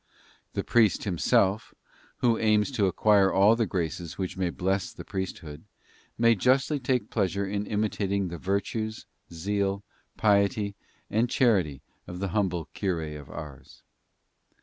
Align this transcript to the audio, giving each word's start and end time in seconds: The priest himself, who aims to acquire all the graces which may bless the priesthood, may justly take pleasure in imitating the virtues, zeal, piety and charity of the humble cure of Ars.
The 0.53 0.63
priest 0.63 1.03
himself, 1.03 1.75
who 2.21 2.39
aims 2.39 2.71
to 2.71 2.87
acquire 2.87 3.31
all 3.31 3.55
the 3.55 3.67
graces 3.67 4.17
which 4.17 4.35
may 4.35 4.49
bless 4.49 4.91
the 4.91 5.05
priesthood, 5.05 5.63
may 6.17 6.33
justly 6.33 6.79
take 6.79 7.11
pleasure 7.11 7.45
in 7.45 7.67
imitating 7.67 8.29
the 8.29 8.39
virtues, 8.39 9.05
zeal, 9.31 9.83
piety 10.17 10.73
and 11.11 11.29
charity 11.29 11.83
of 12.07 12.17
the 12.17 12.29
humble 12.29 12.65
cure 12.73 13.15
of 13.19 13.29
Ars. 13.29 13.83